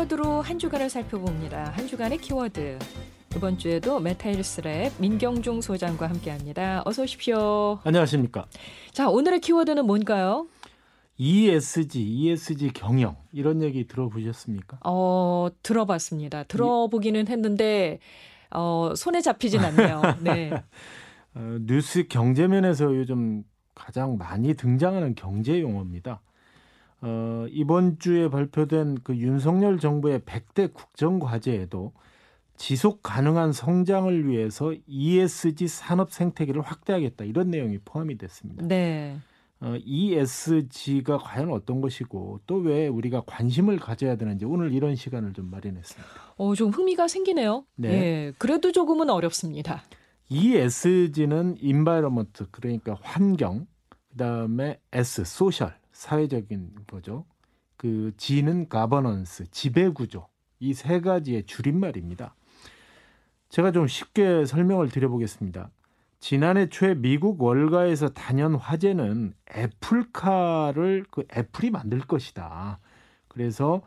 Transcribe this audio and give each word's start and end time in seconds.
키워드로 0.00 0.40
한 0.40 0.58
주간을 0.58 0.88
살펴봅니다. 0.88 1.72
한 1.72 1.86
주간의 1.86 2.18
키워드. 2.18 2.78
이번 3.36 3.58
주에도 3.58 4.00
메타일스랩 4.00 4.92
민경중 4.98 5.60
소장과 5.60 6.08
함께합니다. 6.08 6.82
어서 6.86 7.02
오십시오. 7.02 7.80
안녕하십니까. 7.84 8.46
자, 8.92 9.10
오늘의 9.10 9.40
키워드는 9.40 9.84
뭔가요? 9.84 10.46
ESG, 11.18 12.00
ESG 12.00 12.70
경영 12.72 13.16
이런 13.32 13.60
얘기 13.62 13.86
들어보셨습니까? 13.86 14.78
어, 14.84 15.48
들어봤습니다. 15.62 16.44
들어보기는 16.44 17.28
했는데 17.28 17.98
어, 18.50 18.94
손에 18.96 19.20
잡히진 19.20 19.60
않네요. 19.60 20.00
네. 20.22 20.50
어, 21.34 21.58
뉴스 21.60 22.06
경제면에서 22.08 22.96
요즘 22.96 23.44
가장 23.74 24.16
많이 24.16 24.54
등장하는 24.54 25.14
경제 25.14 25.60
용어입니다. 25.60 26.22
어, 27.02 27.46
이번 27.50 27.98
주에 27.98 28.28
발표된 28.28 28.98
그 29.02 29.16
윤석열 29.16 29.78
정부의 29.78 30.20
100대 30.20 30.72
국정 30.74 31.18
과제에도 31.18 31.92
지속 32.56 33.02
가능한 33.02 33.52
성장을 33.52 34.28
위해서 34.28 34.74
ESG 34.86 35.66
산업 35.66 36.12
생태계를 36.12 36.60
확대하겠다 36.60 37.24
이런 37.24 37.50
내용이 37.50 37.78
포함이 37.84 38.18
됐습니다. 38.18 38.66
네. 38.66 39.16
어, 39.62 39.76
ESG가 39.82 41.18
과연 41.18 41.50
어떤 41.52 41.80
것이고 41.80 42.40
또 42.46 42.56
왜 42.60 42.88
우리가 42.88 43.22
관심을 43.26 43.78
가져야 43.78 44.16
되는지 44.16 44.44
오늘 44.44 44.72
이런 44.72 44.94
시간을 44.96 45.32
좀 45.32 45.50
마련했습니다. 45.50 46.10
어, 46.36 46.54
좀 46.54 46.70
흥미가 46.70 47.08
생기네요. 47.08 47.64
네. 47.76 47.88
예. 47.88 48.32
그래도 48.38 48.72
조금은 48.72 49.08
어렵습니다. 49.10 49.82
ESG는 50.28 51.56
environment 51.62 52.44
그러니까 52.50 52.96
환경, 53.02 53.66
그다음에 54.12 54.78
S 54.92 55.24
소셜 55.24 55.74
사회적인 56.00 56.70
거죠. 56.86 57.26
그 57.76 58.12
G는 58.16 58.68
governance 58.70 59.44
지배 59.50 59.90
구조 59.90 60.28
이 60.58 60.72
세 60.72 61.00
가지의 61.00 61.44
줄임말입니다. 61.44 62.34
제가 63.50 63.70
좀 63.70 63.86
쉽게 63.86 64.46
설명을 64.46 64.88
드려보겠습니다. 64.88 65.70
지난해 66.18 66.68
초에 66.70 66.94
미국 66.94 67.42
월가에서 67.42 68.08
단연 68.10 68.54
화제는 68.54 69.34
애플카를 69.54 71.04
그 71.10 71.24
애플이 71.36 71.70
만들 71.70 72.00
것이다. 72.00 72.78
그래서 73.28 73.82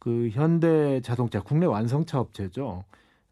그 0.00 0.30
현대 0.32 1.00
자동차 1.00 1.40
국내 1.42 1.66
완성차 1.66 2.18
업체죠. 2.18 2.84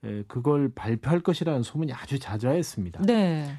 에, 0.05 0.23
그걸 0.29 0.73
발표할 0.73 1.21
것이라는 1.21 1.63
소문이 1.65 1.93
아주 1.93 2.19
자자했습니다. 2.21 3.03
네. 3.03 3.57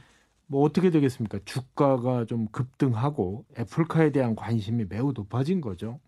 뭐 0.51 0.63
어떻게 0.63 0.89
되겠습니까? 0.89 1.39
주가가 1.45 2.25
좀 2.25 2.45
급등하고 2.51 3.45
애플카에 3.57 4.11
대한 4.11 4.35
관심이 4.35 4.83
매우 4.89 5.13
높아진 5.15 5.61
거죠. 5.61 6.01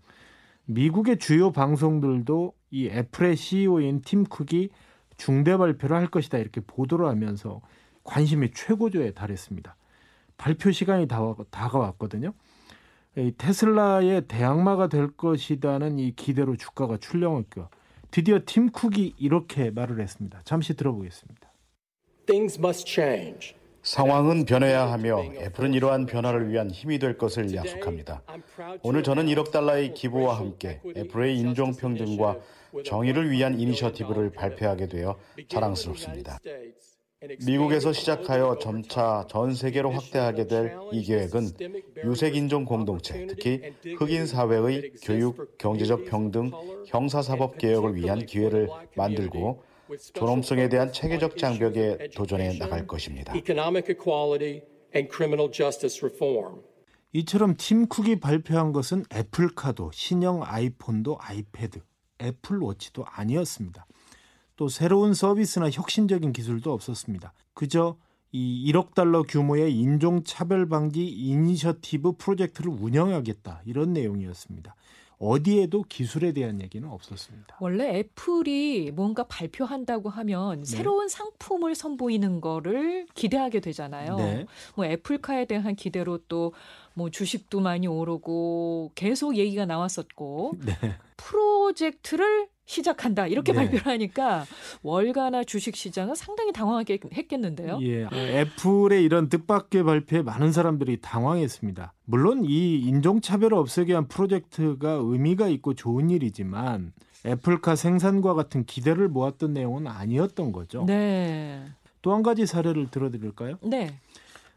미국의 0.65 1.17
주요 1.17 1.53
방송들도 1.53 2.53
이 2.71 2.87
애플의 2.87 3.37
CEO인 3.37 4.01
팀 4.01 4.25
쿡이 4.25 4.67
중대 5.15 5.55
발표를 5.55 5.95
할 5.95 6.07
것이다 6.07 6.39
이렇게 6.39 6.59
보도를 6.59 7.07
하면서 7.07 7.61
관심이 8.03 8.51
최고조에 8.51 9.11
달했습니다. 9.11 9.77
발표 10.35 10.73
시간이 10.73 11.07
다, 11.07 11.21
다가왔거든요. 11.49 12.33
이 13.15 13.31
테슬라의 13.37 14.27
대항마가 14.27 14.87
될 14.87 15.07
것이다는 15.11 15.99
이 15.99 16.13
기대로 16.17 16.57
주가가 16.57 16.97
출렁했고 16.97 17.69
드디어 18.11 18.41
팀 18.45 18.71
쿡이 18.71 19.13
이렇게 19.17 19.71
말을 19.71 20.01
했습니다. 20.01 20.41
잠시 20.43 20.75
들어보겠습니다. 20.75 21.49
Things 22.25 22.59
must 22.59 22.89
change. 22.89 23.62
상황은 23.83 24.45
변해야 24.45 24.89
하며 24.91 25.21
애플은 25.23 25.73
이러한 25.73 26.05
변화를 26.05 26.49
위한 26.49 26.71
힘이 26.71 26.99
될 26.99 27.17
것을 27.17 27.53
약속합니다. 27.53 28.23
오늘 28.81 29.03
저는 29.03 29.25
1억 29.27 29.51
달러의 29.51 29.93
기부와 29.93 30.37
함께 30.37 30.79
애플의 30.95 31.37
인종평등과 31.37 32.37
정의를 32.85 33.29
위한 33.29 33.59
이니셔티브를 33.59 34.31
발표하게 34.31 34.87
되어 34.87 35.17
자랑스럽습니다. 35.49 36.39
미국에서 37.45 37.93
시작하여 37.93 38.57
점차 38.59 39.25
전 39.29 39.53
세계로 39.53 39.91
확대하게 39.91 40.47
될 40.47 40.77
이 40.91 41.03
계획은 41.03 41.47
유색 42.05 42.35
인종 42.35 42.65
공동체, 42.65 43.25
특히 43.27 43.61
흑인 43.97 44.27
사회의 44.27 44.91
교육, 45.01 45.57
경제적 45.57 46.05
평등, 46.05 46.51
형사사법 46.85 47.57
개혁을 47.57 47.95
위한 47.95 48.25
기회를 48.25 48.69
만들고 48.95 49.63
존엄성에 50.13 50.69
대한 50.69 50.91
체계적 50.91 51.37
장벽에 51.37 52.09
도전해 52.15 52.57
나갈 52.57 52.87
것입니다. 52.87 53.35
Economic 53.35 53.93
equality 53.93 54.61
and 54.95 55.09
criminal 55.13 55.51
justice 55.51 55.99
reform. 56.01 56.61
이처럼 57.13 57.55
팀 57.57 57.87
쿡이 57.87 58.19
발표한 58.19 58.71
것은 58.71 59.05
애플카도 59.13 59.91
신형 59.93 60.41
아이폰도 60.43 61.17
아이패드, 61.19 61.79
애플워치도 62.21 63.05
아니었습니다. 63.05 63.85
또 64.55 64.67
새로운 64.67 65.13
서비스나 65.13 65.69
혁신적인 65.69 66.33
기술도 66.33 66.71
없었습니다. 66.71 67.33
그저 67.53 67.97
이 68.31 68.71
1억 68.71 68.95
달러 68.95 69.21
규모의 69.21 69.75
인종 69.75 70.23
차별 70.23 70.67
방지 70.67 71.05
이니셔티브 71.07 72.13
프로젝트를 72.17 72.71
운영하겠다 72.71 73.61
이런 73.65 73.93
내용이었습니다. 73.93 74.75
어디에도 75.23 75.83
기술에 75.83 76.31
대한 76.31 76.61
얘기는 76.61 76.87
없었습니다. 76.87 77.57
원래 77.59 77.99
애플이 77.99 78.91
뭔가 78.91 79.23
발표한다고 79.23 80.09
하면 80.09 80.59
네. 80.59 80.65
새로운 80.65 81.07
상품을 81.07 81.75
선보이는 81.75 82.41
거를 82.41 83.07
기대하게 83.13 83.59
되잖아요. 83.59 84.17
네. 84.17 84.45
뭐 84.75 84.85
애플카에 84.85 85.45
대한 85.45 85.75
기대로 85.75 86.17
또 86.27 86.51
뭐 86.93 87.09
주식도 87.09 87.59
많이 87.59 87.87
오르고 87.87 88.91
계속 88.95 89.35
얘기가 89.37 89.65
나왔었고 89.65 90.53
네. 90.63 90.73
프로젝트를 91.17 92.47
시작한다 92.65 93.27
이렇게 93.27 93.51
네. 93.51 93.57
발표를 93.57 93.85
하니까 93.85 94.45
월가나 94.81 95.43
주식 95.43 95.75
시장은 95.75 96.15
상당히 96.15 96.51
당황하게 96.53 96.99
했겠는데요. 97.13 97.79
예, 97.81 98.07
애플의 98.13 99.03
이런 99.03 99.29
뜻밖의 99.29 99.83
발표에 99.83 100.21
많은 100.21 100.51
사람들이 100.51 101.01
당황했습니다. 101.01 101.93
물론 102.05 102.45
이 102.45 102.79
인종차별을 102.79 103.57
없애기 103.57 103.91
위한 103.91 104.07
프로젝트가 104.07 104.91
의미가 105.01 105.47
있고 105.49 105.73
좋은 105.73 106.09
일이지만 106.09 106.93
애플카 107.25 107.75
생산과 107.75 108.33
같은 108.33 108.65
기대를 108.65 109.07
모았던 109.09 109.53
내용은 109.53 109.87
아니었던 109.87 110.51
거죠. 110.51 110.85
네. 110.85 111.63
또 112.01 112.13
한 112.13 112.21
가지 112.21 112.45
사례를 112.45 112.91
들어드릴까요? 112.91 113.57
네. 113.63 113.93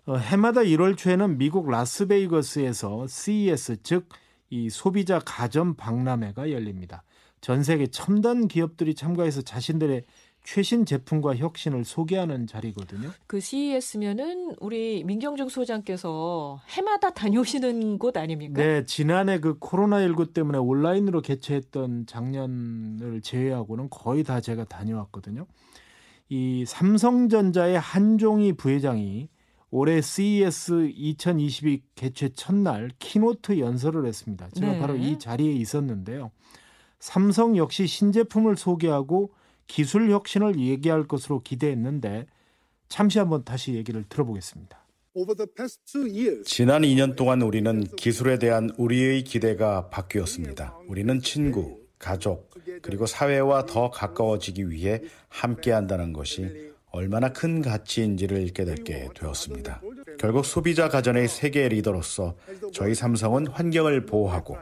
어, 0.07 0.17
해마다 0.17 0.63
1월 0.63 0.97
초에는 0.97 1.39
미국 1.39 1.71
라스베이거스에서 1.71 3.07
CES 3.07 3.83
즉 3.83 4.09
이 4.51 4.71
소비자 4.71 5.19
가전 5.19 5.75
박람회가 5.75 6.51
열립니다. 6.53 7.03
전 7.41 7.63
세계 7.63 7.87
첨단 7.87 8.49
기업들이 8.49 8.95
참가해서 8.95 9.43
자신들의 9.43 10.05
최신 10.47 10.87
제품과 10.87 11.37
혁신을 11.37 11.85
소개하는 11.85 12.47
자리거든요. 12.47 13.11
그 13.27 13.41
CES면은 13.41 14.55
우리 14.61 15.03
민경중 15.03 15.49
소장께서 15.49 16.61
해마다 16.69 17.11
다녀오시는 17.11 17.99
곳 17.99 18.17
아닙니까? 18.17 18.63
네, 18.63 18.87
지난해 18.87 19.41
그 19.41 19.59
코로나19 19.59 20.33
때문에 20.33 20.59
온라인으로 20.59 21.21
개최했던 21.21 22.07
작년을 22.07 23.23
제외하고는 23.23 23.91
거의 23.91 24.23
다 24.23 24.41
제가 24.41 24.65
다녀왔거든요. 24.65 25.47
이 26.29 26.65
삼성전자의 26.65 27.79
한종희 27.81 28.53
부회장이 28.53 29.29
올해 29.71 30.01
CES 30.01 30.93
2022 30.95 31.83
개최 31.97 32.29
첫날 32.31 32.91
keynote 33.01 33.59
연설을 33.59 34.07
했습니다. 34.07 34.49
제가 34.51 34.73
네. 34.73 34.79
바로 34.79 34.95
이 34.95 35.19
자리에 35.19 35.53
있었는데요. 35.53 36.31
삼성 37.07 37.57
역시 37.57 37.87
신제품을 37.87 38.57
소개하고 38.57 39.31
기술 39.69 40.11
혁신을 40.11 40.59
얘기할 40.59 41.07
것으로 41.07 41.41
기대했는데 41.41 42.27
잠시 42.89 43.21
한번 43.21 43.45
다시 43.45 43.75
얘기를 43.75 44.05
들어보겠습니다. 44.09 44.77
Over 45.15 45.37
the 45.37 45.47
past 45.57 45.81
two 45.87 46.09
years, 46.11 46.43
지난 46.43 46.83
2년 46.83 47.15
동안 47.15 47.43
우리는 47.43 47.85
기술에 47.95 48.41
대한 48.41 48.71
우리의 48.77 49.23
기대가 49.23 49.89
바뀌었습니다. 49.89 50.77
우리는 50.89 51.21
친구, 51.21 51.79
가족, 52.01 52.51
그리고 52.83 53.07
사회와 53.07 53.67
더 53.67 53.89
가까워지기 53.89 54.69
위해 54.69 55.01
함께 55.29 55.71
한다는 55.71 56.13
것이 56.13 56.73
얼마나 56.91 57.33
큰 57.33 57.63
가치인지를 57.63 58.49
깨닫게 58.49 59.11
되었습니다. 59.15 59.81
결국 60.19 60.45
소비자 60.45 60.89
가전의 60.89 61.29
세계 61.29 61.69
리더로서 61.69 62.35
저희 62.73 62.97
삼성은 62.97 63.47
환경을 63.47 64.07
보호하고 64.07 64.57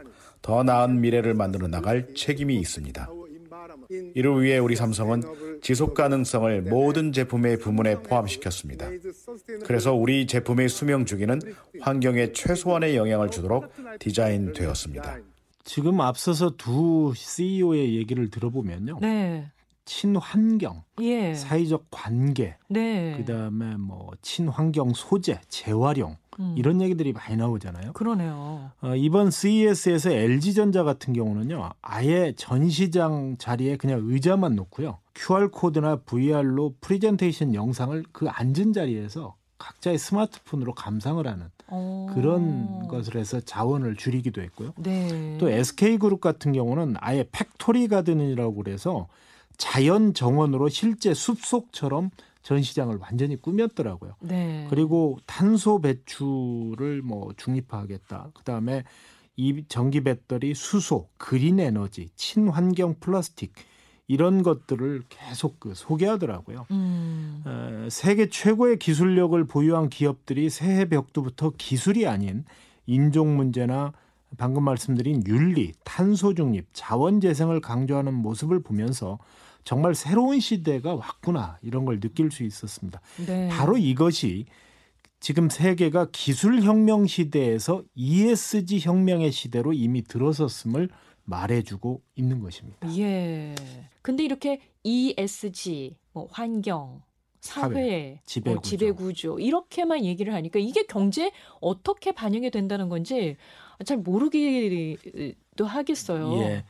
더 0.44 0.62
나은 0.62 1.00
미래를 1.00 1.32
만들어 1.32 1.68
나갈 1.68 2.14
책임이 2.14 2.54
있습니다. 2.56 3.08
이를 4.14 4.42
위해 4.42 4.58
우리 4.58 4.76
삼성은 4.76 5.22
지속 5.62 5.94
가능성을 5.94 6.62
모든 6.62 7.12
제품의 7.12 7.58
부문에 7.60 8.02
포함시켰습니다. 8.02 8.90
그래서 9.64 9.94
우리 9.94 10.26
제품의 10.26 10.68
수명 10.68 11.06
주기는 11.06 11.40
환경에 11.80 12.32
최소한의 12.32 12.94
영향을 12.94 13.30
주도록 13.30 13.72
디자인되었습니다. 13.98 15.18
지금 15.64 16.02
앞서서 16.02 16.50
두 16.58 17.14
CEO의 17.16 17.96
얘기를 17.96 18.28
들어보면요. 18.28 18.98
네. 19.00 19.50
친환경, 19.84 20.82
예. 21.00 21.34
사회적 21.34 21.86
관계, 21.90 22.56
네. 22.68 23.16
그다음에 23.18 23.76
뭐 23.76 24.12
친환경 24.22 24.92
소재, 24.94 25.40
재활용 25.48 26.16
음. 26.40 26.54
이런 26.56 26.80
얘기들이 26.80 27.12
많이 27.12 27.36
나오잖아요. 27.36 27.92
그러네요. 27.92 28.70
어, 28.80 28.96
이번 28.96 29.30
CES에서 29.30 30.10
LG전자 30.10 30.84
같은 30.84 31.12
경우는요, 31.12 31.70
아예 31.82 32.32
전시장 32.36 33.36
자리에 33.38 33.76
그냥 33.76 34.00
의자만 34.04 34.54
놓고요, 34.56 34.98
QR 35.14 35.50
코드나 35.50 35.96
VR로 35.96 36.74
프리젠테이션 36.80 37.54
영상을 37.54 38.04
그 38.12 38.28
앉은 38.28 38.72
자리에서 38.72 39.36
각자의 39.58 39.98
스마트폰으로 39.98 40.74
감상을 40.74 41.26
하는 41.26 41.46
어. 41.68 42.10
그런 42.14 42.88
것을 42.88 43.16
해서 43.16 43.40
자원을 43.40 43.96
줄이기도 43.96 44.42
했고요. 44.42 44.72
네. 44.76 45.38
또 45.38 45.48
SK 45.48 45.98
그룹 45.98 46.20
같은 46.20 46.52
경우는 46.52 46.96
아예 46.98 47.24
factory 47.30 47.88
garden이라고 47.88 48.54
그래서 48.54 49.08
자연 49.56 50.14
정원으로 50.14 50.68
실제 50.68 51.14
숲속처럼 51.14 52.10
전시장을 52.42 52.98
완전히 52.98 53.36
꾸몄더라고요. 53.36 54.14
네. 54.20 54.66
그리고 54.70 55.18
탄소 55.26 55.80
배출을 55.80 57.02
뭐 57.02 57.32
중립화하겠다. 57.36 58.30
그다음에 58.34 58.84
이 59.36 59.64
전기 59.68 60.02
배터리, 60.02 60.54
수소, 60.54 61.08
그린 61.16 61.58
에너지, 61.58 62.08
친환경 62.14 62.96
플라스틱 63.00 63.52
이런 64.06 64.42
것들을 64.42 65.04
계속 65.08 65.58
그 65.58 65.72
소개하더라고요. 65.74 66.66
음. 66.70 67.42
어, 67.46 67.88
세계 67.90 68.28
최고의 68.28 68.78
기술력을 68.78 69.42
보유한 69.44 69.88
기업들이 69.88 70.50
새해 70.50 70.84
벽두부터 70.84 71.52
기술이 71.56 72.06
아닌 72.06 72.44
인종 72.86 73.36
문제나 73.36 73.92
방금 74.36 74.64
말씀드린 74.64 75.22
윤리, 75.26 75.72
탄소 75.84 76.34
중립, 76.34 76.66
자원 76.72 77.20
재생을 77.20 77.60
강조하는 77.60 78.12
모습을 78.12 78.62
보면서 78.62 79.18
정말 79.64 79.94
새로운 79.94 80.40
시대가 80.40 80.94
왔구나 80.94 81.58
이런 81.62 81.84
걸 81.84 82.00
느낄 82.00 82.30
수 82.30 82.44
있었습니다. 82.44 83.00
네. 83.26 83.48
바로 83.48 83.76
이것이 83.76 84.46
지금 85.20 85.48
세계가 85.48 86.08
기술 86.12 86.60
혁명 86.62 87.06
시대에서 87.06 87.82
ESG 87.94 88.80
혁명의 88.80 89.32
시대로 89.32 89.72
이미 89.72 90.02
들어섰음을 90.02 90.90
말해주고 91.24 92.02
있는 92.16 92.40
것입니다. 92.40 92.94
예. 92.98 93.54
근데 94.02 94.22
이렇게 94.22 94.60
ESG, 94.82 95.96
뭐 96.12 96.28
환경, 96.30 97.00
사회, 97.40 97.72
사회, 97.72 98.20
지배 98.26 98.50
뭐 98.50 98.60
구조. 98.60 98.68
지배 98.68 98.90
구조 98.90 99.38
이렇게만 99.38 100.04
얘기를 100.04 100.34
하니까 100.34 100.58
이게 100.58 100.82
경제에 100.84 101.30
어떻게 101.60 102.12
반영이 102.12 102.50
된다는 102.50 102.90
건지 102.90 103.38
잘 103.86 103.96
모르기도 103.96 105.64
하겠어요. 105.64 106.38
예. 106.42 106.64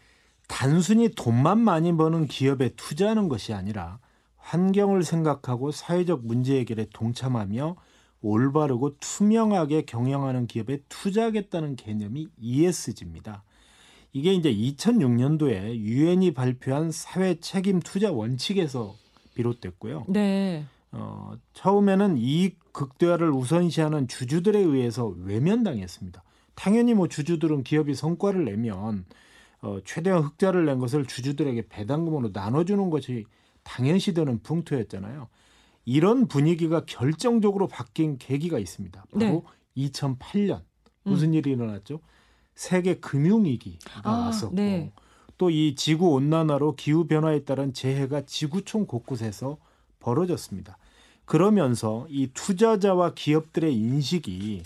단순히 0.49 1.09
돈만 1.09 1.59
많이 1.59 1.97
버는 1.97 2.27
기업에 2.27 2.71
투자하는 2.77 3.29
것이 3.29 3.53
아니라 3.53 3.99
환경을 4.37 5.03
생각하고 5.03 5.71
사회적 5.71 6.27
문제 6.27 6.59
해결에 6.59 6.87
동참하며 6.93 7.77
올바르고 8.21 8.97
투명하게 8.99 9.83
경영하는 9.83 10.47
기업에 10.47 10.81
투자하겠다는 10.89 11.77
개념이 11.77 12.29
ESG입니다. 12.39 13.45
이게 14.13 14.33
이제 14.33 14.55
2006년도에 14.55 15.75
유엔이 15.77 16.35
발표한 16.35 16.91
사회 16.91 17.39
책임 17.41 17.81
투자 17.81 18.13
원칙에서 18.13 18.95
비롯됐고요. 19.35 20.05
네. 20.09 20.65
어, 20.93 21.33
처음에는 21.55 22.17
이익 22.19 22.73
극대화를 22.73 23.31
우선시하는 23.31 24.07
주주들에 24.07 24.59
의해서 24.59 25.07
외면당했습니다. 25.07 26.23
당연히 26.55 26.95
뭐 26.95 27.09
주주들은 27.09 27.65
기업이 27.65 27.95
성과를 27.95 28.45
내면 28.45 29.05
어, 29.65 29.81
최대한 29.85 30.23
흑자를 30.23 30.67
낸 30.67 30.79
것을 30.79 31.07
주주들에게 31.07 31.69
배당금으로 31.69 32.31
나눠주는 32.35 32.91
것이 32.91 33.25
당연시 33.63 34.13
되는 34.13 34.43
풍토였잖아요. 34.43 35.29
이런 35.87 36.29
분위기가 36.29 36.85
결정적으로 36.85 37.67
바뀐 37.67 38.19
계기가 38.19 38.59
있습니다. 38.59 39.07
바로 39.11 39.45
2008년 39.77 40.63
무슨 41.03 41.33
일이 41.33 41.51
일어났죠? 41.53 42.01
세계 42.55 42.95
금융위기가 42.95 44.01
아, 44.05 44.27
왔었고 44.27 44.55
네. 44.55 44.93
또이 45.39 45.75
지구 45.77 46.11
온난화로 46.11 46.77
기후 46.77 47.07
변화에 47.07 47.45
따른 47.45 47.73
재해가 47.73 48.23
지구촌 48.27 48.87
곳곳에서 48.87 49.59
벌어졌습니다. 49.99 50.79
그러면서 51.25 52.07
이 52.11 52.29
투자자와 52.33 53.15
기업들의 53.15 53.75
인식이 53.75 54.63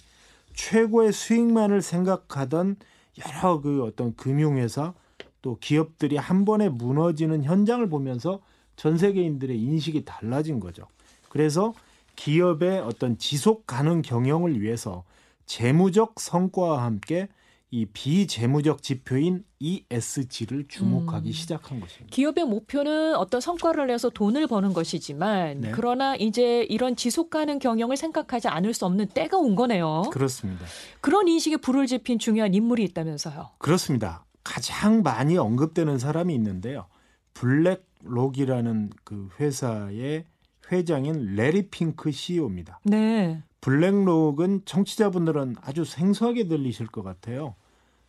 최고의 0.54 1.12
수익만을 1.12 1.82
생각하던 1.82 2.76
여러 3.26 3.60
그 3.60 3.84
어떤 3.84 4.14
금융회사 4.16 4.94
또 5.42 5.56
기업들이 5.60 6.16
한 6.16 6.44
번에 6.44 6.68
무너지는 6.68 7.44
현장을 7.44 7.88
보면서 7.88 8.40
전 8.76 8.98
세계인들의 8.98 9.60
인식이 9.60 10.04
달라진 10.04 10.60
거죠. 10.60 10.86
그래서 11.28 11.74
기업의 12.16 12.80
어떤 12.80 13.18
지속 13.18 13.66
가능 13.66 14.02
경영을 14.02 14.60
위해서 14.60 15.04
재무적 15.46 16.20
성과와 16.20 16.84
함께 16.84 17.28
이 17.70 17.84
비재무적 17.84 18.82
지표인 18.82 19.44
ESG를 19.58 20.68
주목하기 20.68 21.28
음. 21.28 21.32
시작한 21.32 21.80
것입니다. 21.80 22.14
기업의 22.14 22.46
목표는 22.46 23.14
어떤 23.16 23.42
성과를 23.42 23.88
내서 23.88 24.08
돈을 24.08 24.46
버는 24.46 24.72
것이지만 24.72 25.60
네. 25.60 25.72
그러나 25.74 26.16
이제 26.16 26.62
이런 26.70 26.96
지속 26.96 27.28
가능 27.28 27.58
경영을 27.58 27.98
생각하지 27.98 28.48
않을 28.48 28.72
수 28.72 28.86
없는 28.86 29.08
때가 29.08 29.36
온 29.36 29.54
거네요. 29.54 30.02
그렇습니다. 30.10 30.64
그런 31.02 31.28
인식에 31.28 31.58
불을 31.58 31.86
지핀 31.86 32.18
중요한 32.18 32.54
인물이 32.54 32.84
있다면서요. 32.84 33.50
그렇습니다. 33.58 34.24
가장 34.42 35.02
많이 35.02 35.36
언급되는 35.36 35.98
사람이 35.98 36.34
있는데요. 36.34 36.86
블랙록이라는 37.34 38.90
그 39.04 39.28
회사의 39.38 40.24
회장인 40.72 41.34
레리 41.34 41.68
핑크 41.68 42.10
CEO입니다. 42.10 42.80
네. 42.84 43.42
블랙록은 43.60 44.62
청취자분들은 44.64 45.56
아주 45.60 45.84
생소하게 45.84 46.48
들리실 46.48 46.86
것 46.86 47.02
같아요. 47.02 47.54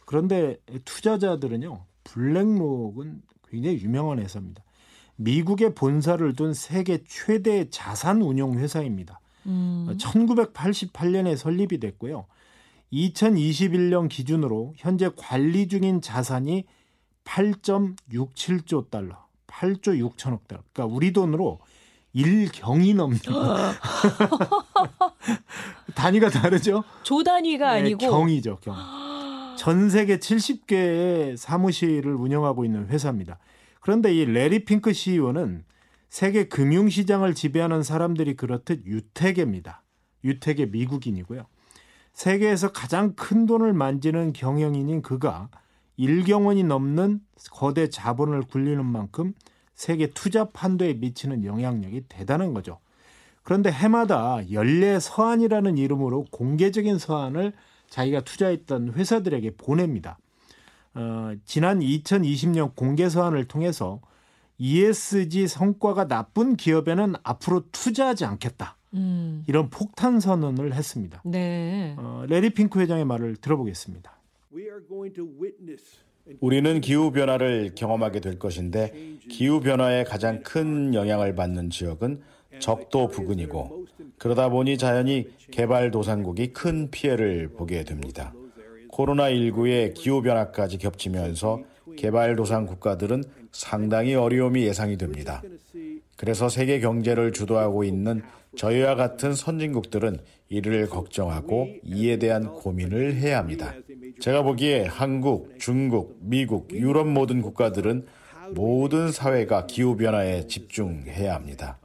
그런데 0.06 0.58
투자자들은요, 0.86 1.86
블랙록은 2.04 3.22
굉장히 3.48 3.82
유명한 3.82 4.20
회사입니다. 4.20 4.64
미국에 5.16 5.74
본사를 5.74 6.34
둔 6.36 6.54
세계 6.54 7.04
최대 7.06 7.70
자산 7.70 8.22
운용 8.22 8.58
회사입니다. 8.58 9.20
음. 9.48 9.88
1988년에 10.00 11.36
설립이 11.36 11.80
됐고요. 11.80 12.26
2021년 12.94 14.10
기준으로 14.10 14.74
현재 14.78 15.10
관리 15.16 15.68
중인 15.68 16.02
자산이 16.02 16.66
8.67조 17.26 18.90
달러, 18.90 19.28
8조 19.48 20.00
6천억 20.10 20.48
달러. 20.48 20.64
그러니까 20.74 20.86
우리 20.86 21.14
돈으로 21.14 21.60
1경이 22.16 22.96
넘는 22.96 23.20
단위가 25.96 26.30
다르죠? 26.30 26.84
조 27.04 27.24
단위가 27.24 27.74
네, 27.74 27.80
아니고 27.80 28.10
경이죠, 28.10 28.58
경. 28.62 28.76
전 29.58 29.90
세계 29.90 30.18
70개의 30.18 31.38
사무실을 31.38 32.16
운영하고 32.16 32.66
있는 32.66 32.88
회사입니다. 32.88 33.38
그런데 33.82 34.14
이 34.14 34.26
레리 34.26 34.66
핑크 34.66 34.94
CEO는 34.94 35.64
세계 36.10 36.48
금융 36.48 36.90
시장을 36.90 37.36
지배하는 37.36 37.84
사람들이 37.84 38.36
그렇듯 38.36 38.86
유태계입니다. 38.86 39.84
유태계 40.24 40.68
미국인이고요. 40.68 41.46
세계에서 42.14 42.72
가장 42.72 43.14
큰 43.16 43.46
돈을 43.46 43.74
만지는 43.74 44.34
경영인인 44.34 45.02
그가 45.02 45.50
1경원이 46.00 46.66
넘는 46.66 47.20
거대 47.52 47.90
자본을 47.90 48.44
굴리는 48.44 48.84
만큼 48.86 49.34
세계 49.80 50.08
투자 50.08 50.44
판도에 50.44 50.96
미치는 50.96 51.46
영향력이 51.46 52.04
대단한 52.10 52.54
거죠. 52.54 52.80
그런데 53.44 53.72
해마다 53.72 54.42
연례 54.52 55.00
서한이라는 55.00 55.78
이름으로 55.78 56.26
공개적인 56.32 56.98
서한을 56.98 57.54
자기가 57.88 58.26
투자했던 58.26 58.92
회사들에게 58.92 59.52
보냅니다. 59.56 60.20
어, 60.96 61.32
지난 61.46 61.80
2020년 61.80 62.76
공개 62.76 63.08
서한을 63.08 63.46
통해서 63.46 64.02
ESG 64.58 65.48
성과가 65.48 66.10
나쁜 66.10 66.58
기업에는 66.58 67.14
앞으로 67.24 67.64
투자하지 67.72 68.26
않겠다. 68.26 68.76
음. 68.96 69.46
이런 69.48 69.70
폭탄 69.70 70.20
선언을 70.20 70.74
했습니다. 70.74 71.22
네. 71.24 71.96
어, 71.98 72.26
레리 72.28 72.50
핑크 72.50 72.82
회장의 72.82 73.06
말을 73.06 73.38
들어보겠습니다. 73.38 74.12
We 74.54 74.64
are 74.64 74.86
going 74.90 75.16
to 75.16 75.26
witness 75.42 76.09
우리는 76.40 76.82
기후 76.82 77.12
변화를 77.12 77.72
경험하게 77.76 78.20
될 78.20 78.40
것인데 78.40 78.94
기후 79.30 79.60
변화에 79.60 80.04
가장 80.04 80.42
큰 80.44 80.94
영향을 80.94 81.36
받는 81.36 81.70
지역은 81.70 82.22
적도 82.60 83.08
부근이고 83.08 83.86
그러다 84.18 84.50
보니 84.50 84.78
자연히 84.78 85.30
개발도상국이 85.52 86.54
큰 86.54 86.90
피해를 86.92 87.50
보게 87.50 87.84
됩니다. 87.84 88.34
코로나19의 88.92 89.94
기후 89.94 90.22
변화까지 90.22 90.78
겹치면서 90.78 91.62
개발도상 91.96 92.66
국가들은 92.66 93.24
상당히 93.52 94.16
어려움이 94.16 94.64
예상이 94.64 94.98
됩니다. 94.98 95.42
그래서 96.20 96.50
세계 96.50 96.82
경제를 96.82 97.32
주도하고 97.32 97.86
있는 97.86 98.22
저희와 98.58 98.96
같은 98.96 99.34
선진국들은 99.34 100.18
이를 100.50 100.90
걱정하고 100.90 101.70
이에 101.86 102.20
대한 102.20 102.52
고민을 102.52 103.16
해야 103.16 103.38
합니다. 103.38 103.74
제가 104.20 104.42
보기에 104.44 104.84
한국, 104.84 105.58
중국, 105.60 106.18
미국, 106.20 106.74
유럽 106.74 107.08
모든 107.08 107.42
국가들은 107.42 108.06
모든 108.52 109.14
사회가 109.14 109.66
기후 109.68 109.96
변화에 109.96 110.46
집중해야 110.46 111.34
합니다. 111.34 111.80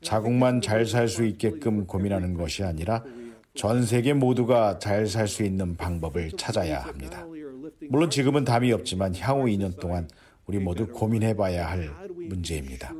자국만 0.00 0.60
잘 0.60 0.84
살 0.84 1.06
수 1.06 1.24
있게끔 1.24 1.86
고민하는 1.86 2.34
것이 2.34 2.64
아니라 2.64 3.04
전 3.54 3.84
세계 3.84 4.14
모두가 4.14 4.80
잘 4.80 5.06
살 5.06 5.28
수 5.28 5.44
있는 5.44 5.76
방법을 5.76 6.32
찾아야 6.32 6.80
합니다. 6.80 7.24
물론 7.88 8.10
지금은 8.10 8.44
답이 8.44 8.72
없지만 8.72 9.14
향후 9.14 9.44
2년 9.44 9.78
동안 9.78 10.08
우리 10.46 10.58
모두 10.58 10.88
고민해 10.88 11.36
봐야 11.36 11.70
할 11.70 11.88
문제입니다. 12.28 12.92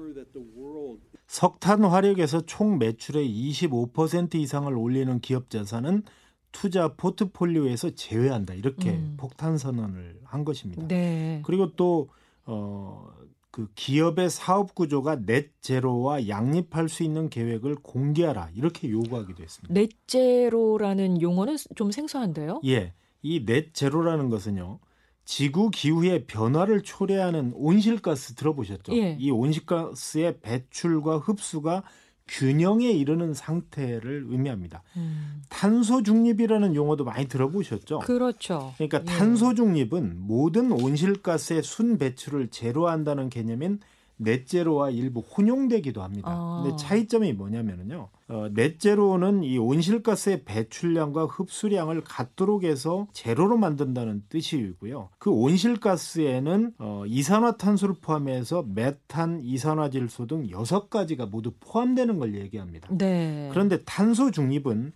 석탄 1.36 1.84
화력에서 1.84 2.46
총 2.46 2.78
매출의 2.78 3.28
25% 3.28 4.36
이상을 4.36 4.74
올리는 4.74 5.20
기업 5.20 5.50
자산은 5.50 6.02
투자 6.50 6.94
포트폴리오에서 6.94 7.90
제외한다. 7.90 8.54
이렇게 8.54 8.92
음. 8.92 9.16
폭탄 9.18 9.58
선언을 9.58 10.18
한 10.24 10.46
것입니다. 10.46 10.88
네. 10.88 11.42
그리고 11.44 11.72
또 11.76 12.08
어, 12.46 13.10
그 13.50 13.68
기업의 13.74 14.30
사업 14.30 14.74
구조가 14.74 15.26
넷 15.26 15.50
제로와 15.60 16.26
양립할 16.26 16.88
수 16.88 17.02
있는 17.02 17.28
계획을 17.28 17.74
공개하라. 17.82 18.52
이렇게 18.54 18.88
요구하기도 18.88 19.42
했습니다. 19.42 19.74
넷 19.74 19.90
제로라는 20.06 21.20
용어는 21.20 21.56
좀 21.74 21.90
생소한데요. 21.90 22.62
예. 22.64 22.94
이 23.20 23.44
넷 23.44 23.74
제로라는 23.74 24.30
것은요. 24.30 24.78
지구 25.26 25.70
기후의 25.70 26.26
변화를 26.26 26.82
초래하는 26.82 27.52
온실가스 27.56 28.34
들어보셨죠? 28.34 28.96
예. 28.96 29.16
이 29.18 29.30
온실가스의 29.30 30.38
배출과 30.40 31.18
흡수가 31.18 31.82
균형에 32.28 32.90
이르는 32.90 33.34
상태를 33.34 34.26
의미합니다. 34.28 34.82
음. 34.96 35.42
탄소 35.48 36.02
중립이라는 36.02 36.74
용어도 36.76 37.04
많이 37.04 37.26
들어보셨죠? 37.26 38.00
그렇죠. 38.00 38.72
그러니까 38.76 39.00
예. 39.00 39.04
탄소 39.04 39.52
중립은 39.54 40.16
모든 40.16 40.70
온실가스의 40.70 41.62
순 41.64 41.98
배출을 41.98 42.48
제로한다는 42.48 43.28
개념인 43.28 43.80
넷제로와 44.18 44.90
일부 44.90 45.20
혼용되기도 45.20 46.02
합니다. 46.02 46.28
아. 46.30 46.62
근데 46.62 46.76
차이점이 46.76 47.32
뭐냐면요. 47.34 48.08
어, 48.28 48.48
넷제로는 48.52 49.44
이 49.44 49.58
온실가스의 49.58 50.44
배출량과 50.44 51.26
흡수량을 51.26 52.02
같도록 52.02 52.64
해서 52.64 53.06
제로로 53.12 53.56
만든다는 53.56 54.24
뜻이고요. 54.28 55.10
그 55.18 55.30
온실가스에는 55.30 56.72
어, 56.78 57.04
이산화탄소를 57.06 57.96
포함해서 58.00 58.64
메탄, 58.74 59.40
이산화질소 59.42 60.26
등 60.26 60.50
여섯 60.50 60.90
가지가 60.90 61.26
모두 61.26 61.52
포함되는 61.60 62.18
걸 62.18 62.34
얘기합니다. 62.34 62.88
네. 62.90 63.48
그런데 63.52 63.82
탄소 63.84 64.30
중립은 64.30 64.92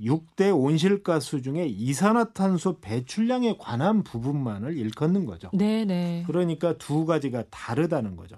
6대 0.00 0.56
온실가스 0.56 1.42
중에 1.42 1.66
이산화탄소 1.66 2.78
배출량에 2.80 3.56
관한 3.58 4.04
부분만을 4.04 4.76
일컫는 4.76 5.24
거죠. 5.24 5.50
네, 5.52 5.84
네. 5.84 6.22
그러니까 6.26 6.76
두 6.78 7.06
가지가 7.06 7.44
다르다는 7.50 8.14
거죠. 8.14 8.36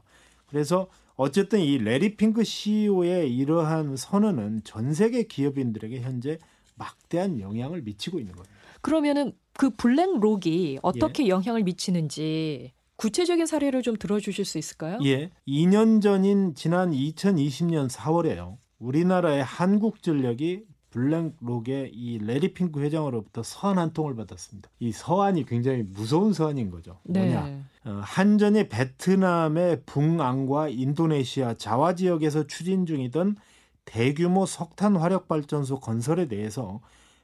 그래서 0.51 0.89
어쨌든 1.17 1.61
이 1.61 1.79
래리 1.79 2.17
핑크 2.17 2.45
CEO의 2.45 3.35
이러한 3.37 3.97
선언은 3.97 4.63
전 4.65 4.93
세계 4.95 5.25
기업인들에게 5.25 6.01
현재 6.01 6.39
막대한 6.77 7.41
영향을 7.41 7.83
미치고 7.83 8.19
있는 8.19 8.35
거예요. 8.35 8.49
그러면은 8.81 9.33
그 9.53 9.71
블랙록이 9.71 10.75
예. 10.75 10.79
어떻게 10.83 11.29
영향을 11.29 11.63
미치는지 11.63 12.73
구체적인 12.97 13.47
사례를 13.47 13.83
좀 13.83 13.97
들어주실 13.97 14.45
수 14.45 14.59
있을까요? 14.59 14.99
예, 15.05 15.31
2년 15.47 16.03
전인 16.03 16.55
지난 16.55 16.91
2020년 16.91 17.91
4월에요. 17.91 18.57
우리나라의 18.79 19.43
한국전력이 19.45 20.65
블랙록의 20.91 21.93
이 21.95 22.19
래리 22.19 22.53
핑크 22.53 22.81
회장으로부터 22.81 23.43
서한 23.43 23.79
한 23.79 23.93
통을 23.93 24.17
받았습니다. 24.17 24.71
이 24.81 24.93
서한이 24.93 25.47
굉장히 25.47 25.83
무서운 25.83 26.33
서한인 26.33 26.71
거죠. 26.71 26.99
뭐냐? 27.05 27.65
네. 27.85 27.91
어, 27.91 28.01
한전이 28.03 28.69
베트남의 28.69 29.83
붕앙과 29.87 30.69
인도네시아 30.69 31.55
자와 31.55 31.95
지역에서 31.95 32.47
추진 32.47 32.87
중이던 32.87 33.37
대규모 33.85 34.47
석탄 34.47 34.97
화력 34.97 35.29
발전소 35.29 35.81
건설에 35.81 36.29
대해서 36.29 36.81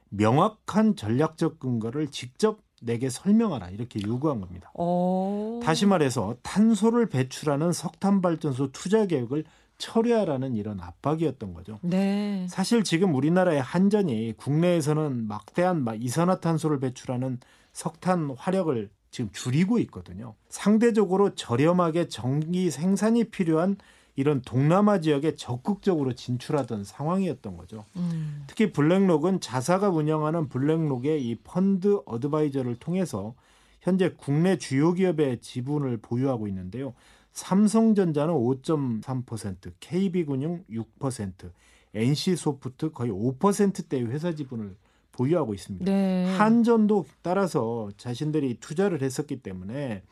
명확한 0.09 0.95
전략적 0.95 1.59
근거를 1.59 2.07
직접 2.07 2.59
내게 2.81 3.09
설명하라 3.09 3.69
이렇게 3.69 3.99
요구한 4.05 4.39
겁니다. 4.41 4.71
어. 4.75 5.59
다시 5.63 5.85
말해서 5.85 6.35
탄소를 6.43 7.07
배출하는 7.07 7.71
석탄 7.73 8.21
발전소 8.21 8.71
투자 8.71 9.05
계획을 9.05 9.45
철회하라는 9.77 10.55
이런 10.55 10.79
압박이었던 10.79 11.53
거죠. 11.53 11.79
네. 11.83 12.47
사실 12.49 12.83
지금 12.83 13.13
우리나라의 13.15 13.61
한전이 13.61 14.33
국내에서는 14.37 15.27
막대한 15.27 15.83
마- 15.83 15.93
이산화탄소를 15.93 16.79
배출하는 16.79 17.39
석탄 17.73 18.31
화력을 18.37 18.89
지금 19.17 19.31
줄이고 19.33 19.79
있거든요. 19.79 20.35
상대적으로 20.47 21.33
저렴하게 21.33 22.07
전기 22.07 22.69
생산이 22.69 23.23
필요한 23.23 23.75
이런 24.15 24.43
동남아 24.43 24.99
지역에 24.99 25.33
적극적으로 25.35 26.13
진출하던 26.13 26.83
상황이었던 26.83 27.57
거죠. 27.57 27.83
음. 27.95 28.43
특히 28.45 28.71
블랙록은 28.71 29.39
자사가 29.39 29.89
운영하는 29.89 30.49
블랙록의 30.49 31.27
이 31.27 31.35
펀드 31.43 31.99
어드바이저를 32.05 32.75
통해서 32.75 33.33
현재 33.81 34.13
국내 34.15 34.59
주요 34.59 34.93
기업의 34.93 35.41
지분을 35.41 35.97
보유하고 35.97 36.47
있는데요. 36.47 36.93
삼성전자는 37.33 38.35
5.3%, 38.35 39.71
KB금융 39.79 40.63
6%, 40.69 41.51
NC소프트 41.95 42.91
거의 42.91 43.09
5%대의 43.11 44.05
회사 44.05 44.35
지분을 44.35 44.75
보유하고 45.17 45.53
있습니다. 45.53 45.85
네. 45.85 46.25
한전도 46.37 47.05
따라서 47.21 47.89
자신들이 47.97 48.59
투자를 48.59 49.01
했었기 49.01 49.41
때문에 49.41 50.03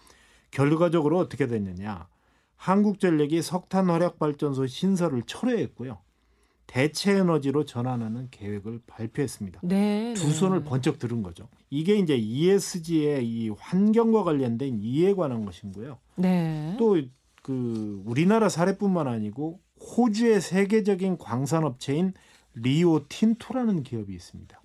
결과적으로 0.52 1.20
어떻게 1.20 1.48
됐느냐. 1.48 2.08
한국전력이 2.56 3.42
석탄 3.42 3.90
화력 3.90 4.18
발전소 4.18 4.66
신설을 4.66 5.24
철회했고요. 5.28 6.00
대체 6.68 7.12
에너지로 7.12 7.66
전환하는 7.66 8.30
계획을 8.32 8.82
발표했습니다. 8.88 9.62
네. 9.64 10.14
두 10.16 10.28
네. 10.28 10.34
손을 10.34 10.64
번쩍 10.64 10.98
들은 10.98 11.22
거죠. 11.22 11.48
이게 11.70 11.96
이제 11.96 12.16
ESG의 12.16 13.28
이 13.28 13.50
환경과 13.50 14.24
관련된 14.24 14.80
이해에 14.82 15.14
관한 15.14 15.46
것인고요. 15.46 16.00
네. 16.16 16.76
또그 16.80 18.02
우리나라 18.06 18.50
사례뿐만 18.50 19.08
아니고 19.08 19.60
호주의 19.80 20.42
세계적인 20.42 21.18
광산업체인 21.18 22.14
리오 22.56 23.06
틴토라는 23.08 23.84
기업이 23.84 24.14
있습니다. 24.14 24.60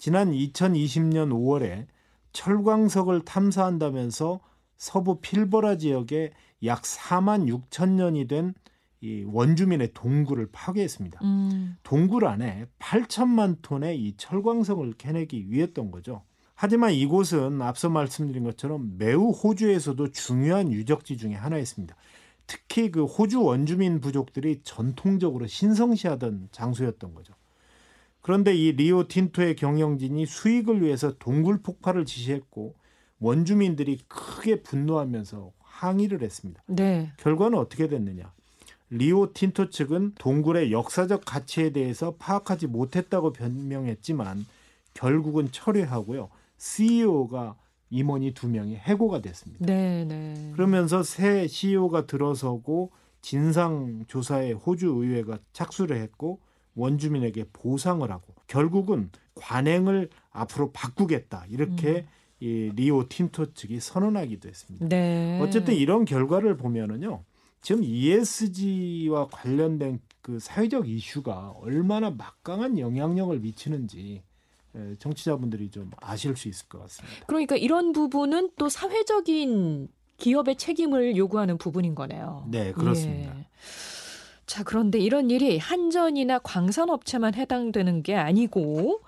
지난 0.00 0.32
2020년 0.32 1.30
5월에 1.30 1.86
철광석을 2.32 3.20
탐사한다면서 3.24 4.40
서부 4.76 5.20
필버라 5.20 5.76
지역에 5.76 6.32
약 6.64 6.82
4만 6.82 7.46
6천 7.46 7.90
년이 7.90 8.26
된 8.26 8.54
이 9.02 9.24
원주민의 9.26 9.92
동굴을 9.94 10.50
파괴했습니다. 10.52 11.20
음. 11.22 11.76
동굴 11.82 12.26
안에 12.26 12.66
8천만 12.78 13.56
톤의 13.62 13.98
이 13.98 14.14
철광석을 14.18 14.94
캐내기 14.98 15.50
위했던 15.50 15.90
거죠. 15.90 16.22
하지만 16.54 16.92
이곳은 16.92 17.62
앞서 17.62 17.88
말씀드린 17.88 18.44
것처럼 18.44 18.98
매우 18.98 19.30
호주에서도 19.30 20.10
중요한 20.10 20.70
유적지 20.70 21.16
중에 21.16 21.32
하나였습니다. 21.32 21.96
특히 22.46 22.90
그 22.90 23.06
호주 23.06 23.42
원주민 23.42 24.00
부족들이 24.00 24.60
전통적으로 24.64 25.46
신성시하던 25.46 26.48
장소였던 26.52 27.14
거죠. 27.14 27.32
그런데 28.22 28.54
이 28.54 28.72
리오 28.72 29.08
틴토의 29.08 29.56
경영진이 29.56 30.26
수익을 30.26 30.82
위해서 30.82 31.16
동굴 31.18 31.62
폭발을 31.62 32.04
지시했고 32.04 32.74
원주민들이 33.18 33.98
크게 34.08 34.62
분노하면서 34.62 35.52
항의를 35.60 36.22
했습니다. 36.22 36.62
네. 36.66 37.12
결과는 37.18 37.58
어떻게 37.58 37.88
됐느냐? 37.88 38.32
리오 38.90 39.32
틴토 39.32 39.70
측은 39.70 40.14
동굴의 40.18 40.72
역사적 40.72 41.22
가치에 41.24 41.70
대해서 41.70 42.16
파악하지 42.18 42.66
못했다고 42.66 43.32
변명했지만 43.32 44.44
결국은 44.94 45.50
철회하고요. 45.52 46.28
CEO가 46.58 47.56
임원이 47.90 48.34
두 48.34 48.48
명이 48.48 48.76
해고가 48.76 49.20
됐습니다. 49.20 49.64
네, 49.64 50.04
네. 50.04 50.50
그러면서 50.54 51.02
새 51.02 51.46
CEO가 51.46 52.06
들어서고 52.06 52.90
진상 53.22 54.04
조사에 54.08 54.52
호주 54.52 54.88
의회가 54.88 55.38
착수를 55.52 55.98
했고 55.98 56.40
원주민에게 56.74 57.46
보상을 57.52 58.08
하고 58.10 58.34
결국은 58.46 59.10
관행을 59.34 60.10
앞으로 60.30 60.72
바꾸겠다 60.72 61.46
이렇게 61.48 62.06
이 62.40 62.70
리오 62.74 63.06
틴토 63.08 63.52
측이 63.52 63.80
선언하기도 63.80 64.48
했습니다. 64.48 64.88
네. 64.88 65.38
어쨌든 65.42 65.74
이런 65.74 66.04
결과를 66.04 66.56
보면은요. 66.56 67.22
지금 67.60 67.84
ESG와 67.84 69.28
관련된 69.28 70.00
그 70.22 70.38
사회적 70.38 70.88
이슈가 70.88 71.54
얼마나 71.60 72.10
막강한 72.10 72.78
영향력을 72.78 73.38
미치는지 73.40 74.22
에, 74.74 74.94
정치자분들이 74.98 75.70
좀 75.70 75.90
아실 76.00 76.36
수 76.36 76.48
있을 76.48 76.68
것 76.68 76.80
같습니다. 76.80 77.26
그러니까 77.26 77.56
이런 77.56 77.92
부분은 77.92 78.50
또 78.56 78.68
사회적인 78.68 79.88
기업의 80.16 80.56
책임을 80.56 81.16
요구하는 81.16 81.58
부분인 81.58 81.94
거네요. 81.94 82.46
네, 82.50 82.72
그렇습니다. 82.72 83.36
예. 83.36 83.46
자, 84.50 84.64
그런데 84.64 84.98
이런 84.98 85.30
일이 85.30 85.58
한전이나 85.58 86.40
광산업체만 86.40 87.36
해당되는 87.36 88.02
게 88.02 88.16
아니고 88.16 89.00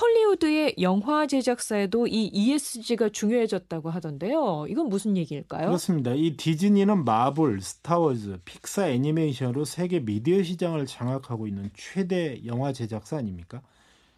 헐리우드의 0.00 0.74
영화 0.80 1.28
제작사에도 1.28 2.08
이 2.08 2.26
ESG가 2.26 3.10
중요해졌다고 3.10 3.88
하던데요. 3.88 4.66
이건 4.68 4.88
무슨 4.88 5.16
얘기일까요? 5.16 5.66
그렇습니다. 5.66 6.12
이 6.14 6.36
디즈니는 6.36 7.04
마블, 7.04 7.60
스타워즈, 7.60 8.40
픽사 8.44 8.88
애니메이션으로 8.88 9.64
세계 9.64 10.00
미디어 10.00 10.42
시장을 10.42 10.86
장악하고 10.86 11.46
있는 11.46 11.70
최대 11.76 12.44
영화 12.44 12.72
제작사 12.72 13.16
아닙니까? 13.16 13.62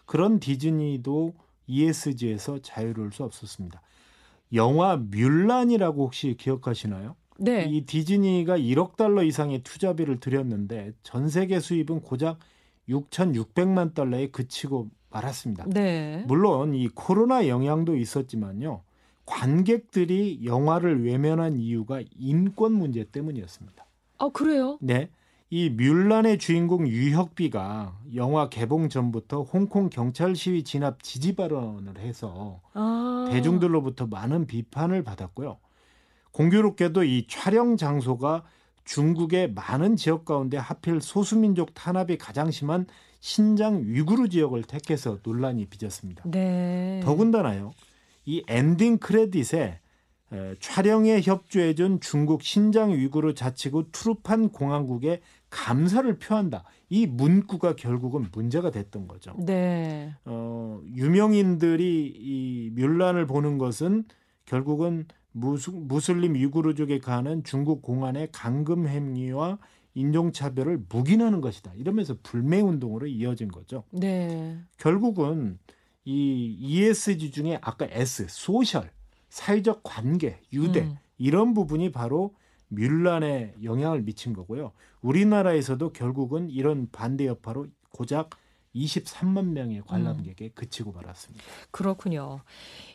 그런 0.07 0.41
디즈니도 0.41 1.35
ESG에서 1.67 2.61
자유로울 2.63 3.13
수 3.13 3.25
없었습니다. 3.25 3.83
영화 4.55 4.97
뮬란이라고 4.97 6.03
혹시 6.03 6.35
기억하시나요? 6.39 7.15
네. 7.39 7.65
이 7.69 7.85
디즈니가 7.87 8.59
1억 8.59 8.97
달러 8.97 9.23
이상의 9.23 9.63
투자비를 9.63 10.21
들였는데 10.21 10.93
전 11.03 11.29
세계 11.29 11.61
수입은 11.61 12.01
고작 12.01 12.39
6,600만 12.89 13.95
달러에 13.95 14.29
그치고 14.29 14.89
말았습니다. 15.11 15.65
네. 15.69 16.25
물론 16.27 16.75
이 16.75 16.89
코로나 16.89 17.49
영향도 17.49 17.97
있었지만요. 17.97 18.83
관객들이 19.25 20.41
영화를 20.45 21.05
외면한 21.05 21.57
이유가 21.57 22.01
인권 22.19 22.73
문제 22.73 23.05
때문이었습니다. 23.05 23.85
아, 24.19 24.29
그래요? 24.31 24.79
네. 24.81 25.11
이 25.51 25.69
뮬란의 25.69 26.39
주인공 26.39 26.89
유혁비가 26.89 27.99
영화 28.15 28.49
개봉 28.49 28.89
전부터 28.89 29.43
홍콩 29.43 29.91
경찰 29.91 30.35
시위 30.35 30.65
진압 30.65 31.03
지지 31.03 31.35
발언을 31.35 31.99
해서 31.99 32.63
아. 32.73 33.29
대중들로부터 33.31 34.07
많은 34.07 34.47
비판을 34.47 35.05
받았고요. 35.05 35.59
공교롭게도 36.33 37.05
이 37.05 37.27
촬영 37.29 37.77
장소가 37.77 38.45
중국의 38.85 39.53
많은 39.53 39.97
지역 39.97 40.25
가운데 40.25 40.57
하필 40.57 41.01
소수민족 41.01 41.75
탄압이 41.75 42.19
가장 42.19 42.51
심한 42.51 42.87
신장 43.21 43.85
위구르 43.85 44.29
지역을 44.29 44.65
택해서 44.65 45.19
논란이 45.23 45.67
빚었습니다. 45.67 46.25
네. 46.27 47.01
더군다나요. 47.05 47.71
이 48.25 48.43
엔딩 48.49 48.99
크레딧에 48.99 49.79
에, 50.33 50.55
촬영에 50.59 51.21
협조해준 51.21 52.01
중국 52.01 52.43
신장 52.43 52.93
위구르 52.93 53.35
자치구 53.35 53.93
투르판 53.93 54.49
공항국에 54.49 55.21
감사를 55.51 56.19
표한다. 56.19 56.65
이 56.89 57.07
문구가 57.07 57.77
결국은 57.77 58.27
문제가 58.33 58.71
됐던 58.71 59.07
거죠. 59.07 59.35
네. 59.39 60.15
어, 60.25 60.81
유명인들이 60.95 62.15
이 62.17 62.71
뮬란을 62.75 63.27
보는 63.27 63.59
것은 63.59 64.05
결국은 64.47 65.07
무슬림 65.33 66.35
위구르족에 66.35 66.99
가는 66.99 67.43
중국 67.45 67.83
공안의 67.83 68.29
강금 68.33 68.87
행위와 68.87 69.59
인종차별을 69.95 70.85
묵인하는 70.89 71.41
것이다. 71.41 71.73
이러면서 71.77 72.17
불매 72.23 72.61
운동으로 72.61 73.07
이어진 73.07 73.49
거죠. 73.49 73.85
네. 73.91 74.59
결국은 74.79 75.59
이 76.05 76.57
ESG 76.59 77.31
중에 77.31 77.59
아까 77.63 77.87
S 77.91 78.27
소셜 78.29 78.91
사회적 79.29 79.81
관계 79.83 80.41
유대 80.53 80.83
음. 80.83 80.97
이런 81.19 81.55
부분이 81.55 81.93
바로 81.93 82.35
뮬란에 82.69 83.55
영향을 83.63 84.03
미친 84.03 84.33
거고요. 84.33 84.73
우리나라에서도 85.03 85.93
결국은 85.93 86.51
이런 86.51 86.89
반대 86.91 87.27
여파로 87.27 87.67
고작 87.91 88.31
23만 88.75 89.47
명의 89.53 89.83
관람객에 89.87 90.51
그치고 90.55 90.93
말았습니다. 90.93 91.45
그렇군요. 91.71 92.41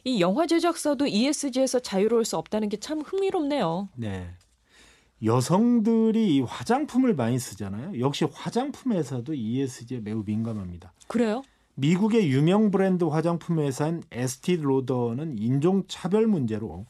이 0.04 0.20
영화 0.22 0.48
제작사도 0.48 1.06
ESG에서 1.08 1.80
자유로울 1.80 2.26
수 2.26 2.38
없다는 2.38 2.70
게 2.70 2.78
참 2.78 3.02
흥미롭네요. 3.02 3.90
네. 3.96 4.30
여성들이 5.24 6.36
이 6.36 6.42
화장품을 6.42 7.16
많이 7.16 7.40
쓰잖아요. 7.40 8.00
역시 8.00 8.26
화장품 8.32 8.94
회사도 8.94 9.34
ESG에 9.34 10.00
매우 10.00 10.24
민감합니다. 10.26 10.94
그래요? 11.08 11.42
미국의 11.76 12.30
유명 12.32 12.72
브랜드 12.72 13.04
화장품 13.04 13.60
회사인 13.60 14.04
에스티 14.12 14.58
로더는 14.58 15.38
인종 15.40 15.84
차별 15.88 16.28
문제로 16.28 16.86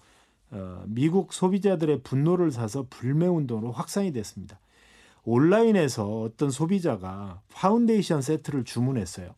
어, 0.52 0.84
미국 0.88 1.34
소비자들의 1.34 2.04
분노를 2.04 2.52
사서 2.52 2.86
불매 2.90 3.28
운동으로 3.28 3.72
확산이 3.72 4.12
됐습니다. 4.14 4.60
온라인에서 5.28 6.22
어떤 6.22 6.50
소비자가 6.50 7.42
파운데이션 7.54 8.22
세트를 8.22 8.64
주문했어요. 8.64 9.36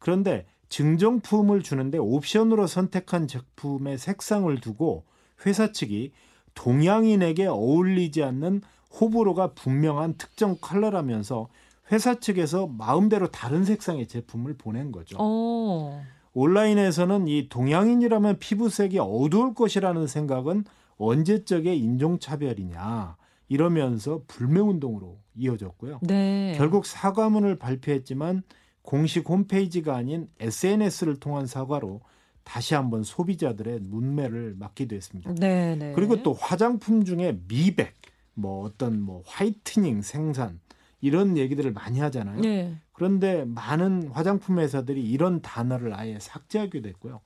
그런데 0.00 0.46
증정품을 0.68 1.62
주는데 1.62 1.96
옵션으로 1.98 2.66
선택한 2.66 3.28
제품의 3.28 3.98
색상을 3.98 4.60
두고 4.60 5.04
회사 5.46 5.70
측이 5.70 6.10
동양인에게 6.54 7.46
어울리지 7.46 8.24
않는 8.24 8.62
호불호가 9.00 9.54
분명한 9.54 10.14
특정 10.18 10.56
컬러라면서 10.60 11.48
회사 11.92 12.18
측에서 12.18 12.66
마음대로 12.66 13.28
다른 13.28 13.64
색상의 13.64 14.08
제품을 14.08 14.56
보낸 14.58 14.90
거죠. 14.90 15.18
어. 15.20 16.04
온라인에서는 16.34 17.28
이 17.28 17.48
동양인이라면 17.48 18.40
피부색이 18.40 18.98
어두울 18.98 19.54
것이라는 19.54 20.08
생각은 20.08 20.64
언제적의 20.98 21.78
인종차별이냐 21.78 23.16
이러면서 23.48 24.22
불매운동으로 24.26 25.16
이어졌고요. 25.38 26.00
네. 26.02 26.54
결국 26.56 26.86
사과문을 26.86 27.56
발표했지만 27.58 28.42
공식 28.82 29.28
홈페이지가 29.28 29.96
아닌 29.96 30.28
SNS를 30.40 31.16
통한 31.16 31.46
사과로 31.46 32.00
다시 32.42 32.74
한번 32.74 33.02
소비자들의 33.02 33.80
문매를 33.80 34.54
막기도 34.58 34.96
했습니다. 34.96 35.34
네, 35.34 35.76
네. 35.76 35.92
그리고 35.94 36.22
또 36.22 36.32
화장품 36.32 37.04
중에 37.04 37.38
미백, 37.46 37.94
뭐 38.32 38.64
어떤 38.64 39.00
뭐 39.00 39.22
화이트닝 39.26 40.00
생산 40.00 40.58
이런 41.00 41.36
얘기들을 41.36 41.72
많이 41.72 42.00
하잖아요. 42.00 42.40
네. 42.40 42.76
그런데 42.92 43.44
많은 43.44 44.08
화장품 44.08 44.58
회사들이 44.58 45.02
이런 45.08 45.42
단어를 45.42 45.94
아예 45.94 46.18
삭제하게 46.18 46.80
됐고요. 46.80 47.20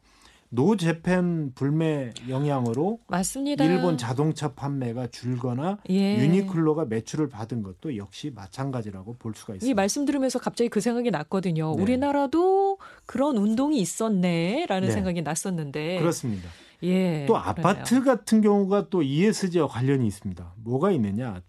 노재팬 0.62 1.52
불매 1.54 2.12
영향으로 2.28 2.98
맞습니다. 3.08 3.64
일본 3.64 3.96
자동차 3.96 4.52
판매가 4.52 5.06
줄거나 5.06 5.78
예. 5.88 6.18
유니클로가 6.18 6.84
매출을 6.84 7.30
받은 7.30 7.62
것도 7.62 7.96
역시 7.96 8.30
마찬가지라고 8.34 9.14
볼 9.18 9.32
수가 9.34 9.54
이 9.54 9.56
있습니다. 9.56 9.74
말씀 9.74 10.04
들으면서 10.04 10.38
갑자기 10.38 10.68
그 10.68 10.80
생각이 10.82 11.10
났거든요. 11.10 11.74
네. 11.74 11.82
우리나라도 11.82 12.76
그런 13.06 13.38
운동이 13.38 13.80
있었네라는 13.80 14.88
네. 14.88 14.92
생각이 14.94 15.22
났었는데. 15.22 15.98
그렇습니다. 16.00 16.50
예. 16.82 17.24
또 17.26 17.32
그러네요. 17.32 17.48
아파트 17.50 18.04
같은 18.04 18.42
경우가 18.42 18.90
또 18.90 19.02
ESG와 19.02 19.68
관련이 19.68 20.06
있습니다. 20.06 20.52
뭐가 20.62 20.90
있느냐? 20.92 21.40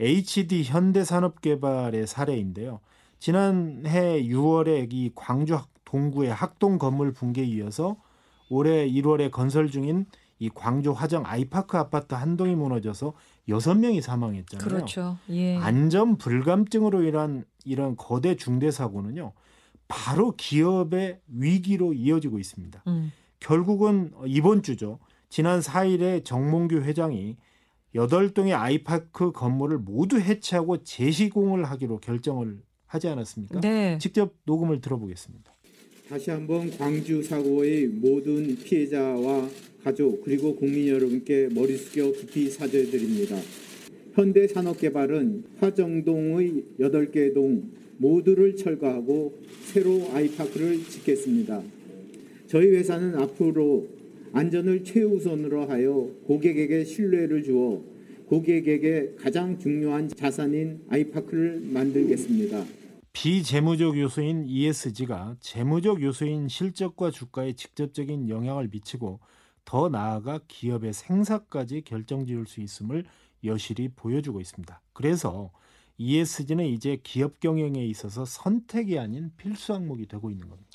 HD 0.00 0.64
현대산업개발의 0.64 2.06
사례인데요. 2.06 2.80
지난해 3.18 4.22
6월에 4.22 4.92
이 4.92 5.12
광주 5.14 5.54
학- 5.54 5.68
동구의 5.86 6.30
학동 6.34 6.76
건물 6.76 7.12
붕괴에 7.14 7.44
이어서 7.44 7.96
올해 8.54 8.88
1월에 8.88 9.30
건설 9.30 9.68
중인 9.68 10.06
이 10.38 10.48
광주 10.48 10.92
화정 10.92 11.24
아이파크 11.26 11.76
아파트 11.76 12.14
한 12.14 12.36
동이 12.36 12.54
무너져서 12.54 13.14
여섯 13.48 13.74
명이 13.74 14.00
사망했잖아요. 14.00 14.68
그렇죠. 14.68 15.18
예. 15.30 15.56
안전 15.56 16.16
불감증으로 16.16 17.02
인한 17.04 17.44
이런 17.64 17.96
거대 17.96 18.36
중대 18.36 18.70
사고는요. 18.70 19.32
바로 19.88 20.34
기업의 20.36 21.20
위기로 21.28 21.92
이어지고 21.92 22.38
있습니다. 22.38 22.82
음. 22.86 23.12
결국은 23.40 24.12
이번 24.26 24.62
주죠. 24.62 24.98
지난 25.28 25.60
4일에 25.60 26.24
정몽규 26.24 26.76
회장이 26.76 27.36
8동의 27.94 28.58
아이파크 28.58 29.32
건물을 29.32 29.78
모두 29.78 30.18
해체하고 30.18 30.82
재시공을 30.82 31.64
하기로 31.64 31.98
결정을 31.98 32.62
하지 32.86 33.08
않았습니까? 33.08 33.60
네. 33.60 33.98
직접 33.98 34.32
녹음을 34.44 34.80
들어보겠습니다. 34.80 35.53
다시 36.06 36.30
한번 36.30 36.70
광주 36.70 37.22
사고의 37.22 37.86
모든 37.86 38.56
피해자와 38.56 39.48
가족 39.82 40.22
그리고 40.22 40.54
국민 40.54 40.88
여러분께 40.88 41.48
머리 41.54 41.78
숙여 41.78 42.12
깊이 42.12 42.50
사죄드립니다. 42.50 43.38
현대산업개발은 44.12 45.44
화정동의 45.60 46.64
8개 46.78 47.32
동 47.32 47.70
모두를 47.96 48.54
철거하고 48.54 49.38
새로 49.62 50.06
아이파크를 50.12 50.84
짓겠습니다. 50.84 51.62
저희 52.48 52.68
회사는 52.68 53.14
앞으로 53.14 53.88
안전을 54.32 54.84
최우선으로 54.84 55.64
하여 55.64 56.10
고객에게 56.26 56.84
신뢰를 56.84 57.42
주어 57.44 57.82
고객에게 58.26 59.14
가장 59.16 59.58
중요한 59.58 60.08
자산인 60.08 60.80
아이파크를 60.90 61.62
만들겠습니다. 61.64 62.83
비재무적 63.14 63.96
요소인 63.96 64.44
ESG가 64.46 65.36
재무적 65.40 66.02
요소인 66.02 66.48
실적과 66.48 67.10
주가에 67.10 67.54
직접적인 67.54 68.28
영향을 68.28 68.68
미치고 68.68 69.20
더 69.64 69.88
나아가 69.88 70.40
기업의 70.46 70.92
생사까지 70.92 71.82
결정지을 71.82 72.46
수 72.46 72.60
있음을 72.60 73.06
여실히 73.44 73.88
보여주고 73.88 74.40
있습니다. 74.40 74.80
그래서 74.92 75.52
ESG는 75.96 76.66
이제 76.66 76.98
기업 77.02 77.40
경영에 77.40 77.86
있어서 77.86 78.24
선택이 78.24 78.98
아닌 78.98 79.32
필수 79.36 79.72
항목이 79.72 80.06
되고 80.06 80.30
있는 80.30 80.48
겁니다. 80.48 80.70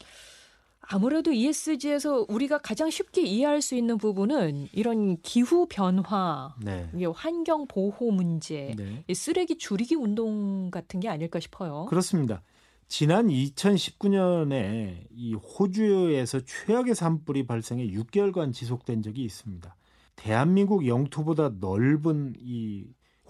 아무래도 0.91 1.31
ESG에서 1.31 2.25
우리가 2.27 2.57
가장 2.57 2.89
쉽게 2.89 3.21
이해할 3.21 3.61
수 3.61 3.75
있는 3.75 3.99
부분은 3.99 4.69
이런 4.73 5.21
기후 5.21 5.67
변화, 5.69 6.55
네. 6.63 6.89
환경 7.13 7.67
보호 7.67 8.09
문제, 8.09 8.73
네. 8.75 9.03
이 9.07 9.13
쓰레기 9.13 9.59
줄이기 9.59 9.93
운동 9.93 10.71
같은 10.71 10.99
게 10.99 11.07
아닐까 11.07 11.39
싶어요. 11.39 11.85
그렇습니다. 11.89 12.41
지난 12.87 13.27
2019년에 13.27 15.05
이 15.11 15.35
호주에서 15.35 16.39
최악의 16.39 16.95
산불이 16.95 17.45
발생해 17.45 17.87
6개월간 17.91 18.51
지속된 18.51 19.03
적이 19.03 19.25
있습니다. 19.25 19.75
대한민국 20.15 20.87
영토보다 20.87 21.51
넓은 21.59 22.33
이 22.39 22.87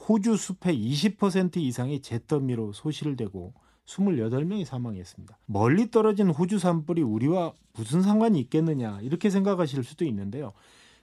호주 0.07 0.37
숲의 0.37 0.77
20% 0.77 1.57
이상이 1.57 2.01
잿더미로 2.01 2.71
소실되고 2.71 3.53
28명이 3.89 4.65
사망했습니다. 4.65 5.37
멀리 5.47 5.89
떨어진 5.89 6.29
호주 6.29 6.59
산불이 6.59 7.01
우리와 7.01 7.53
무슨 7.73 8.01
상관이 8.01 8.39
있겠느냐 8.41 8.99
이렇게 9.01 9.29
생각하실 9.29 9.83
수도 9.83 10.05
있는데요. 10.05 10.53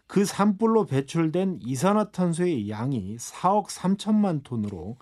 그 0.06 0.24
산불로 0.24 0.86
배출된 0.86 1.58
이산화탄소의 1.62 2.70
양이 2.70 3.16
4억 3.16 3.66
3천만 3.66 4.44
톤으로 4.44 4.96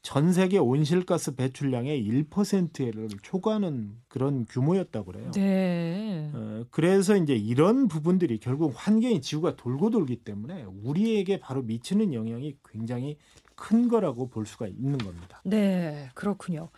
전 0.00 0.32
세계 0.32 0.58
온실가스 0.58 1.34
배출량의 1.34 2.00
1%를 2.08 3.08
초과하는 3.22 3.96
그런 4.06 4.46
규모였다고 4.46 5.12
그래요. 5.12 5.30
네. 5.32 6.30
어, 6.32 6.64
그래서 6.70 7.16
이제 7.16 7.34
이런 7.34 7.88
부분들이 7.88 8.38
결국 8.38 8.72
환경이 8.76 9.20
지구가 9.20 9.56
돌고 9.56 9.90
돌기 9.90 10.18
때문에 10.18 10.64
우리에게 10.84 11.40
바로 11.40 11.62
미치는 11.62 12.14
영향이 12.14 12.54
굉장히 12.70 13.18
큰 13.56 13.88
거라고 13.88 14.28
볼 14.28 14.46
수가 14.46 14.68
있는 14.68 14.96
겁니다. 14.96 15.40
네, 15.42 16.08
그렇군요. 16.14 16.68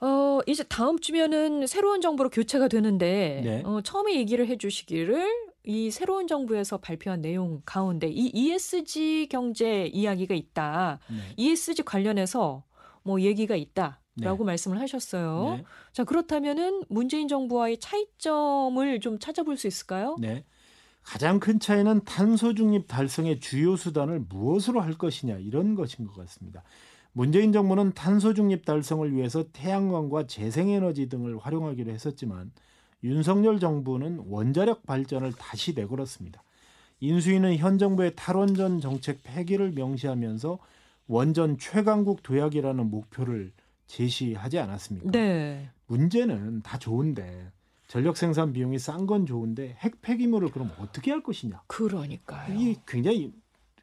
어, 0.00 0.38
이제 0.46 0.62
다음 0.64 0.98
주면은 0.98 1.66
새로운 1.66 2.00
정부로 2.00 2.30
교체가 2.30 2.68
되는데 2.68 3.40
네. 3.44 3.62
어, 3.64 3.80
처음에 3.80 4.14
얘기를 4.16 4.46
해 4.46 4.56
주시기를 4.56 5.48
이 5.64 5.90
새로운 5.90 6.26
정부에서 6.26 6.78
발표한 6.78 7.20
내용 7.20 7.60
가운데 7.64 8.08
이 8.08 8.30
ESG 8.32 9.28
경제 9.30 9.86
이야기가 9.86 10.34
있다. 10.34 11.00
네. 11.10 11.16
ESG 11.36 11.82
관련해서 11.82 12.64
뭐 13.02 13.20
얘기가 13.20 13.56
있다 13.56 14.00
라고 14.20 14.44
네. 14.44 14.52
말씀을 14.52 14.80
하셨어요. 14.80 15.56
네. 15.56 15.64
자, 15.92 16.04
그렇다면은 16.04 16.82
문재인 16.88 17.28
정부와의 17.28 17.78
차이점을 17.78 19.00
좀 19.00 19.18
찾아볼 19.18 19.56
수 19.56 19.66
있을까요? 19.66 20.16
네. 20.18 20.44
가장 21.02 21.40
큰 21.40 21.58
차이는 21.58 22.04
탄소 22.04 22.54
중립 22.54 22.86
달성의 22.86 23.40
주요 23.40 23.76
수단을 23.76 24.20
무엇으로 24.28 24.80
할 24.80 24.92
것이냐 24.94 25.38
이런 25.38 25.74
것인 25.74 26.06
것 26.06 26.14
같습니다. 26.16 26.62
문재인 27.18 27.50
정부는 27.52 27.94
탄소 27.94 28.32
중립 28.32 28.64
달성을 28.64 29.12
위해서 29.12 29.42
태양광과 29.52 30.28
재생에너지 30.28 31.08
등을 31.08 31.36
활용하기로 31.36 31.90
했었지만 31.90 32.52
윤석열 33.02 33.58
정부는 33.58 34.22
원자력 34.28 34.86
발전을 34.86 35.32
다시 35.32 35.74
내걸었습니다. 35.74 36.40
인수위는 37.00 37.56
현 37.56 37.76
정부의 37.76 38.12
탈원전 38.14 38.80
정책 38.80 39.24
폐기를 39.24 39.72
명시하면서 39.72 40.60
원전 41.08 41.58
최강국 41.58 42.22
도약이라는 42.22 42.88
목표를 42.88 43.50
제시하지 43.88 44.60
않았습니까? 44.60 45.10
네. 45.10 45.70
문제는 45.88 46.62
다 46.62 46.78
좋은데 46.78 47.50
전력 47.88 48.16
생산 48.16 48.52
비용이 48.52 48.78
싼 48.78 49.08
건 49.08 49.26
좋은데 49.26 49.74
핵 49.80 50.00
폐기물을 50.02 50.52
그럼 50.52 50.70
어떻게 50.78 51.10
할 51.10 51.24
것이냐? 51.24 51.62
그러니까요. 51.66 52.54
이게 52.54 52.80
굉장히 52.86 53.32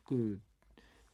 그 0.06 0.40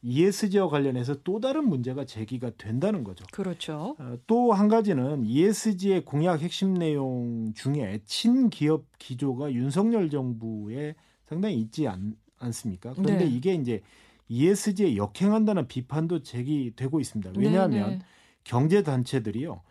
ESG와 0.02 0.68
관련해서 0.68 1.22
또 1.22 1.38
다른 1.40 1.68
문제가 1.68 2.04
제기가 2.04 2.50
된다는 2.58 3.04
거죠. 3.04 3.24
그렇죠. 3.32 3.96
또 4.26 4.52
한 4.52 4.68
가지는 4.68 5.24
ESG의 5.24 6.04
공약 6.04 6.40
핵심 6.40 6.74
내용 6.74 7.52
중에 7.54 8.00
친기업 8.04 8.84
기조가 8.98 9.52
윤석열 9.52 10.10
정부에 10.10 10.94
상당히 11.26 11.56
있지 11.60 11.86
않, 11.88 12.16
않습니까? 12.38 12.92
그런데 12.92 13.24
네. 13.24 13.26
이게 13.26 13.54
이제 13.54 13.80
ESG에 14.28 14.96
역행한다는 14.96 15.68
비판도 15.68 16.22
제기되고 16.22 17.00
있습니다. 17.00 17.32
왜냐하면 17.36 17.90
네, 17.90 17.96
네. 17.96 18.04
경제 18.44 18.82
단체들이요 18.82 19.62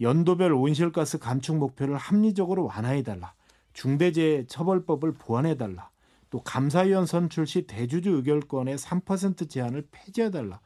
연도별 0.00 0.52
온실가스 0.52 1.18
감축 1.18 1.56
목표를 1.56 1.96
합리적으로 1.96 2.66
완화해달라 2.66 3.34
중대재해 3.72 4.46
처벌법을 4.46 5.14
보완해달라 5.14 5.90
또 6.30 6.40
감사위원 6.42 7.06
선출 7.06 7.46
시 7.46 7.62
대주주 7.66 8.10
의결권의 8.10 8.78
3% 8.78 9.50
제한을 9.50 9.86
폐지해달라 9.90 10.60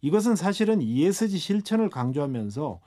이것은 0.00 0.36
사실은 0.36 0.80
ESG 0.80 1.38
실천을 1.38 1.90
강조하면서 1.90 2.80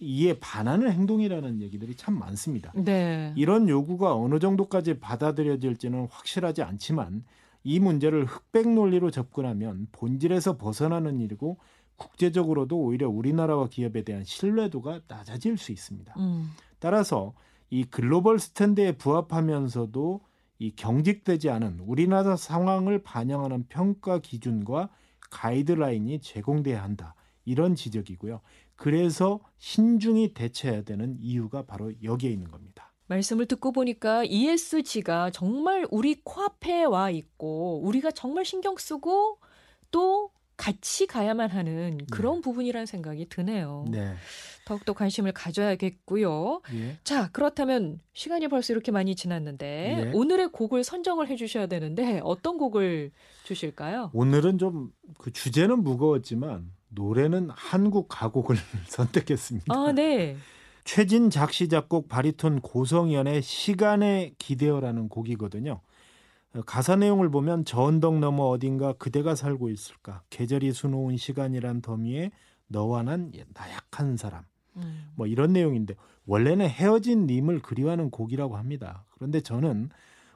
이에 0.00 0.38
반하는 0.38 0.90
행동이라는 0.92 1.62
얘기들이 1.62 1.94
참 1.94 2.18
많습니다. 2.18 2.72
네. 2.74 3.32
이런 3.36 3.68
요구가 3.68 4.14
어느 4.14 4.38
정도까지 4.38 4.98
받아들여질지는 4.98 6.08
확실하지 6.10 6.62
않지만 6.62 7.24
이 7.64 7.80
문제를 7.80 8.26
흑백 8.26 8.68
논리로 8.68 9.10
접근하면 9.10 9.88
본질에서 9.92 10.58
벗어나는 10.58 11.20
일이고 11.20 11.58
국제적으로도 11.96 12.78
오히려 12.78 13.08
우리나라와 13.08 13.68
기업에 13.68 14.02
대한 14.02 14.22
신뢰도가 14.24 15.00
낮아질 15.08 15.56
수 15.56 15.72
있습니다. 15.72 16.14
음. 16.18 16.50
따라서 16.78 17.32
이 17.70 17.84
글로벌 17.84 18.38
스탠드에 18.38 18.92
부합하면서도 18.92 20.20
이 20.58 20.74
경직되지 20.74 21.50
않은 21.50 21.80
우리나라 21.80 22.36
상황을 22.36 23.02
반영하는 23.02 23.66
평가 23.68 24.18
기준과 24.18 24.90
가이드라인이 25.30 26.20
제공돼야 26.20 26.82
한다. 26.82 27.14
이런 27.44 27.74
지적이고요. 27.74 28.40
그래서 28.74 29.40
신중히 29.58 30.34
대처해야 30.34 30.82
되는 30.82 31.16
이유가 31.20 31.64
바로 31.64 31.92
여기에 32.02 32.30
있는 32.30 32.50
겁니다. 32.50 32.92
말씀을 33.08 33.46
듣고 33.46 33.72
보니까 33.72 34.24
ESG가 34.24 35.30
정말 35.30 35.86
우리 35.90 36.20
코앞에 36.24 36.84
와 36.84 37.10
있고 37.10 37.80
우리가 37.84 38.10
정말 38.10 38.44
신경 38.44 38.76
쓰고 38.76 39.38
또 39.90 40.30
같이 40.56 41.06
가야만 41.06 41.50
하는 41.50 41.98
그런 42.10 42.40
부분이라는 42.40 42.86
생각이 42.86 43.28
드네요. 43.28 43.84
네. 43.88 44.14
더욱더 44.64 44.92
관심을 44.94 45.32
가져야겠고요. 45.32 46.62
예. 46.74 46.98
자, 47.04 47.30
그렇다면 47.30 48.00
시간이 48.14 48.48
벌써 48.48 48.72
이렇게 48.72 48.90
많이 48.90 49.14
지났는데 49.14 50.06
예. 50.06 50.10
오늘의 50.12 50.48
곡을 50.52 50.82
선정을 50.82 51.28
해 51.28 51.36
주셔야 51.36 51.66
되는데 51.66 52.20
어떤 52.24 52.58
곡을 52.58 53.12
주실까요? 53.44 54.10
오늘은 54.12 54.58
좀 54.58 54.90
그 55.18 55.32
주제는 55.32 55.82
무거웠지만 55.82 56.72
노래는 56.88 57.50
한국 57.50 58.08
가곡을 58.08 58.56
선택했습니다. 58.88 59.74
아, 59.74 59.92
네. 59.92 60.36
최진 60.84 61.30
작시 61.30 61.68
작곡 61.68 62.08
바리톤 62.08 62.60
고성연의 62.60 63.42
시간에 63.42 64.34
기대어라는 64.38 65.08
곡이거든요. 65.08 65.80
어, 66.54 66.62
가사 66.62 66.96
내용을 66.96 67.30
보면 67.30 67.64
저 67.64 67.82
언덕 67.82 68.18
너머 68.18 68.44
어딘가 68.44 68.92
그대가 68.92 69.34
살고 69.34 69.70
있을까 69.70 70.22
계절이 70.30 70.72
수놓은 70.72 71.16
시간이란 71.16 71.82
더미에 71.82 72.30
너와 72.68 73.02
난 73.02 73.32
나약한 73.54 74.16
사람 74.16 74.44
음. 74.76 75.10
뭐 75.14 75.26
이런 75.26 75.52
내용인데 75.52 75.94
원래는 76.26 76.68
헤어진 76.68 77.26
님을 77.26 77.60
그리워하는 77.60 78.10
곡이라고 78.10 78.56
합니다. 78.56 79.04
그런데 79.10 79.40
저는 79.40 79.90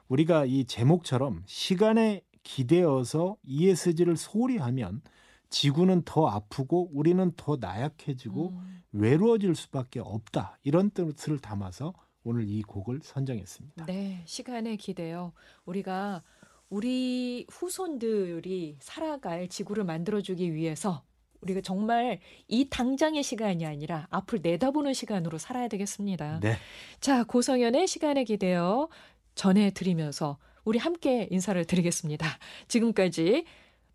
우리가 0.07 0.45
이 0.45 0.65
제목처럼 0.65 1.43
시간에 1.45 2.21
기대어서 2.43 3.37
ESG를 3.43 4.17
소홀히 4.17 4.57
하면 4.57 5.01
지구는 5.49 6.03
더 6.05 6.27
아프고 6.27 6.89
우리는 6.93 7.31
더 7.35 7.57
나약해지고 7.59 8.49
음. 8.49 8.81
외로워질 8.93 9.53
수밖에 9.55 9.99
없다. 9.99 10.57
이런 10.63 10.89
뜻을 10.91 11.39
담아서 11.39 11.93
오늘 12.23 12.47
이 12.47 12.61
곡을 12.61 12.99
선정했습니다. 13.03 13.85
네, 13.85 14.21
시간에 14.25 14.75
기대요. 14.75 15.33
우리가 15.65 16.23
우리 16.69 17.45
후손들이 17.49 18.77
살아갈 18.79 19.47
지구를 19.47 19.83
만들어주기 19.83 20.53
위해서 20.53 21.03
우리가 21.41 21.61
정말 21.61 22.19
이 22.47 22.69
당장의 22.69 23.23
시간이 23.23 23.65
아니라 23.65 24.07
앞을 24.11 24.39
내다보는 24.41 24.93
시간으로 24.93 25.37
살아야 25.37 25.67
되겠습니다. 25.67 26.39
네. 26.39 26.55
자, 26.99 27.23
고성현의 27.23 27.87
시간에 27.87 28.23
기대어 28.23 28.89
전해드리면서 29.35 30.37
우리 30.63 30.77
함께 30.77 31.27
인사를 31.31 31.63
드리겠습니다. 31.65 32.27
지금까지 32.67 33.45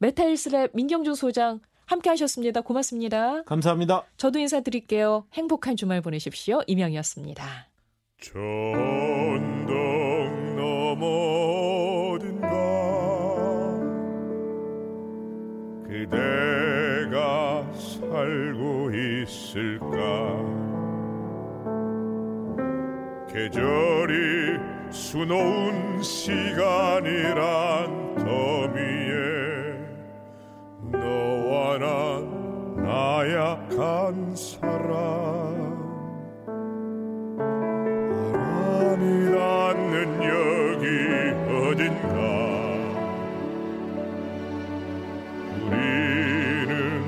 메탈스랩 0.01 0.71
민경준 0.75 1.15
소장 1.15 1.61
함께 1.87 2.11
하셨습니다. 2.11 2.61
고맙습니다. 2.61 3.45
감사합니다. 3.45 4.05
저도 4.17 4.41
인사드릴게요. 4.41 5.27
행복한 5.33 5.77
주말 5.77 6.01
보내십시오. 6.01 6.63
이명이었습니다. 6.67 7.69
저 8.19 8.39
언덕 8.41 9.75
너머 10.57 11.05
어딘가 12.15 12.49
그대가 15.87 17.71
살고 17.73 18.91
있을까? 18.91 19.97
계절이 23.29 24.59
수놓은 24.91 26.03
시간이란 26.03 27.35
더미에 28.15 29.17
너와 30.91 31.79
난 31.79 32.77
나약한 32.83 34.35
사람 34.35 35.86
우리는 45.63 47.03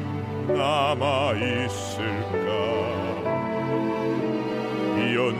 남아 0.57 1.33
있을까? 1.35 2.69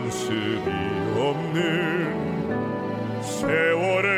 모습이 0.09 0.69
없는 1.17 1.61
세월의 3.21 4.08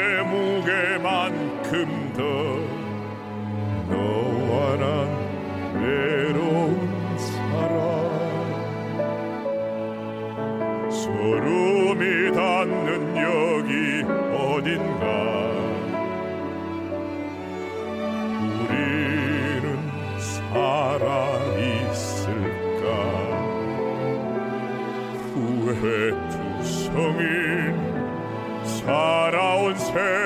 살아온 28.64 29.76
세 29.78 30.21